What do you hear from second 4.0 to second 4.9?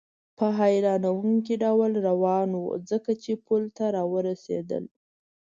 ورسېدل.